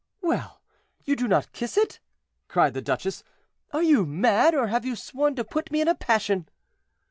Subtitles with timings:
[0.23, 0.63] "Well,
[1.05, 1.99] you do not kiss it!"
[2.47, 3.23] cried the duchess;
[3.71, 6.49] "are you mad, or have you sworn to put me in a passion?"